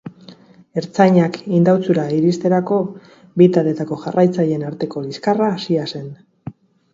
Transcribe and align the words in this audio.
Ertzainak 0.81 1.35
Indautxura 1.57 2.05
iristerako, 2.19 2.79
bi 3.43 3.49
taldeetako 3.59 3.99
jarraitzaileen 4.07 4.65
arteko 4.71 5.05
liskarra 5.11 5.53
hasia 5.59 5.87
zen. 5.95 6.11